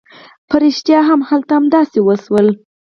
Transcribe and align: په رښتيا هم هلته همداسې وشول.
په 0.49 0.55
رښتيا 0.63 0.99
هم 1.09 1.21
هلته 1.29 1.51
همداسې 1.59 1.99
وشول. 2.01 2.47